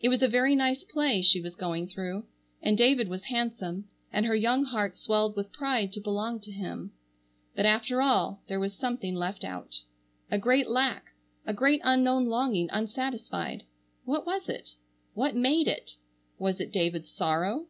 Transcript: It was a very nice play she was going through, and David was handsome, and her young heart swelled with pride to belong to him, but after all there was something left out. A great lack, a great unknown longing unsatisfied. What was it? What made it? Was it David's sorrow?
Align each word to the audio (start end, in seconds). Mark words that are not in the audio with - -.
It 0.00 0.08
was 0.08 0.22
a 0.22 0.28
very 0.28 0.54
nice 0.54 0.84
play 0.84 1.20
she 1.20 1.40
was 1.40 1.56
going 1.56 1.88
through, 1.88 2.26
and 2.62 2.78
David 2.78 3.08
was 3.08 3.24
handsome, 3.24 3.88
and 4.12 4.24
her 4.24 4.36
young 4.36 4.62
heart 4.62 4.96
swelled 4.96 5.34
with 5.34 5.50
pride 5.50 5.92
to 5.94 6.00
belong 6.00 6.38
to 6.42 6.52
him, 6.52 6.92
but 7.56 7.66
after 7.66 8.00
all 8.00 8.40
there 8.46 8.60
was 8.60 8.72
something 8.74 9.16
left 9.16 9.42
out. 9.42 9.80
A 10.30 10.38
great 10.38 10.70
lack, 10.70 11.06
a 11.44 11.52
great 11.52 11.80
unknown 11.82 12.26
longing 12.26 12.70
unsatisfied. 12.70 13.64
What 14.04 14.24
was 14.24 14.48
it? 14.48 14.76
What 15.14 15.34
made 15.34 15.66
it? 15.66 15.96
Was 16.38 16.60
it 16.60 16.70
David's 16.70 17.10
sorrow? 17.10 17.66